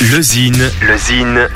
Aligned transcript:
Le 0.00 0.22
Zine, 0.22 0.70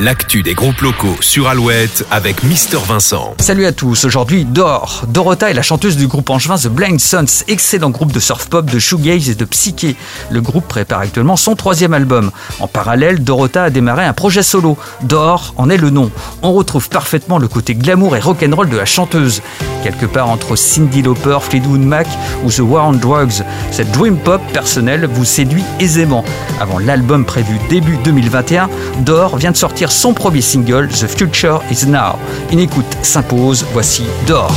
l'actu 0.00 0.42
des 0.42 0.54
groupes 0.54 0.80
locaux 0.80 1.16
sur 1.20 1.46
Alouette 1.46 2.04
avec 2.10 2.42
Mister 2.42 2.78
Vincent. 2.84 3.34
Salut 3.38 3.66
à 3.66 3.70
tous, 3.70 4.04
aujourd'hui 4.04 4.44
Dor. 4.44 5.04
Dorota 5.06 5.48
est 5.48 5.54
la 5.54 5.62
chanteuse 5.62 5.96
du 5.96 6.08
groupe 6.08 6.28
angevin 6.28 6.56
The 6.56 6.66
Blind 6.66 6.98
Sons, 6.98 7.44
excellent 7.46 7.90
groupe 7.90 8.10
de 8.10 8.18
surf 8.18 8.48
pop, 8.48 8.68
de 8.68 8.80
shoegaze 8.80 9.30
et 9.30 9.36
de 9.36 9.44
psyché. 9.44 9.94
Le 10.28 10.40
groupe 10.40 10.66
prépare 10.66 10.98
actuellement 10.98 11.36
son 11.36 11.54
troisième 11.54 11.94
album. 11.94 12.32
En 12.58 12.66
parallèle, 12.66 13.22
Dorota 13.22 13.62
a 13.62 13.70
démarré 13.70 14.04
un 14.04 14.12
projet 14.12 14.42
solo. 14.42 14.76
Dor 15.02 15.54
en 15.56 15.70
est 15.70 15.76
le 15.76 15.90
nom. 15.90 16.10
On 16.42 16.52
retrouve 16.52 16.88
parfaitement 16.88 17.38
le 17.38 17.46
côté 17.46 17.76
glamour 17.76 18.16
et 18.16 18.20
rock'n'roll 18.20 18.68
de 18.68 18.76
la 18.76 18.86
chanteuse. 18.86 19.40
Quelque 19.84 20.06
part 20.06 20.28
entre 20.28 20.56
Cindy 20.56 21.02
Lauper, 21.02 21.38
Fleetwood 21.42 21.80
Mac 21.80 22.08
ou 22.44 22.50
The 22.50 22.60
War 22.60 22.88
on 22.88 22.92
Drugs, 22.92 23.44
cette 23.70 23.92
dream 23.92 24.16
pop 24.16 24.40
personnelle 24.52 25.08
vous 25.12 25.24
séduit 25.24 25.64
aisément. 25.78 26.24
Avant 26.60 26.80
l'album 26.80 27.24
prévu 27.24 27.58
début 27.68 27.98
2020, 27.98 28.31
2021, 28.32 28.70
Dor 29.04 29.36
vient 29.36 29.50
de 29.50 29.56
sortir 29.56 29.92
son 29.92 30.14
premier 30.14 30.40
single, 30.40 30.88
The 30.88 31.06
Future 31.06 31.62
Is 31.70 31.86
Now. 31.86 32.18
Une 32.50 32.60
écoute 32.60 32.86
s'impose, 33.02 33.64
voici 33.72 34.04
Dor. 34.26 34.52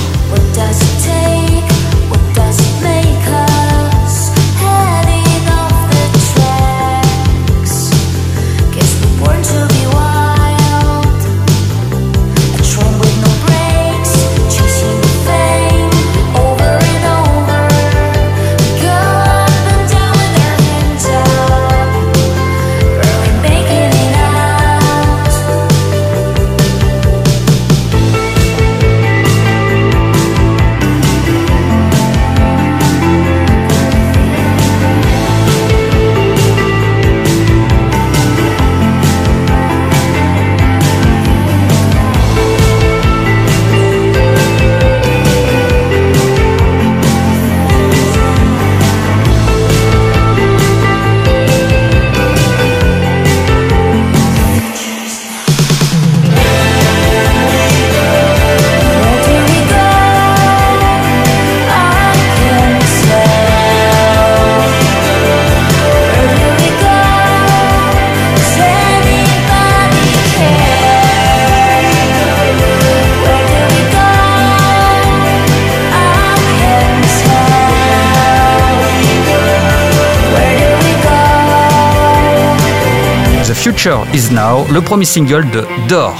Future 83.65 84.05
Is 84.13 84.31
Now, 84.31 84.67
le 84.71 84.79
premier 84.79 85.05
single 85.05 85.49
de 85.49 85.65
Dor. 85.89 86.13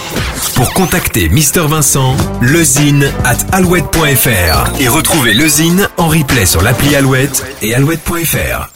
Pour 0.56 0.74
contacter 0.74 1.30
Mister 1.30 1.62
Vincent, 1.68 2.16
lezine 2.42 3.08
at 3.24 3.38
alouette.fr 3.52 4.82
et 4.82 4.88
retrouver 4.88 5.36
lezine 5.36 5.88
en 5.98 6.08
replay 6.08 6.48
sur 6.48 6.64
l'appli 6.64 6.96
Alouette 6.96 7.46
et 7.62 7.76
alouette.fr. 7.76 8.75